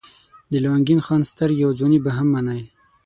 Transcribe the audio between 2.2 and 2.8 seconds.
منئ.